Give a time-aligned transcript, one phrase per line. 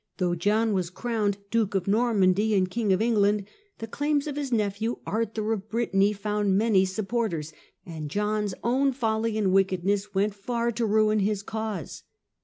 [0.17, 3.45] Though John was crowned Duke of Normandy and King of England,
[3.77, 7.53] the claims of his nephew Arthur of Britanny found many supporters,
[7.85, 12.01] and John's own folly and wickedness went far to ruin his cause.